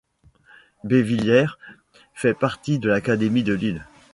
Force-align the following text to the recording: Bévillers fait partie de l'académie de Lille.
Bévillers 0.83 1.55
fait 2.15 2.33
partie 2.33 2.79
de 2.79 2.89
l'académie 2.89 3.43
de 3.43 3.53
Lille. 3.53 3.85